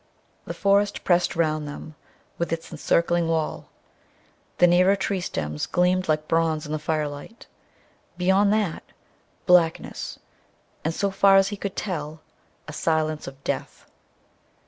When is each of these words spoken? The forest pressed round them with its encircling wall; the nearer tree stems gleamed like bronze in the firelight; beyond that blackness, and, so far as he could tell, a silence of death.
The 0.45 0.55
forest 0.55 1.03
pressed 1.03 1.35
round 1.35 1.67
them 1.67 1.93
with 2.39 2.51
its 2.51 2.71
encircling 2.71 3.27
wall; 3.27 3.69
the 4.57 4.65
nearer 4.65 4.95
tree 4.95 5.21
stems 5.21 5.67
gleamed 5.67 6.07
like 6.09 6.27
bronze 6.27 6.65
in 6.65 6.71
the 6.71 6.79
firelight; 6.79 7.45
beyond 8.17 8.51
that 8.51 8.81
blackness, 9.45 10.17
and, 10.83 10.91
so 10.91 11.11
far 11.11 11.37
as 11.37 11.49
he 11.49 11.55
could 11.55 11.75
tell, 11.75 12.21
a 12.67 12.73
silence 12.73 13.27
of 13.27 13.43
death. 13.43 13.85